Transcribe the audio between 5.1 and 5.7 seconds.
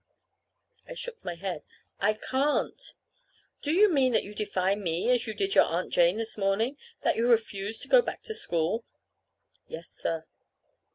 as you did your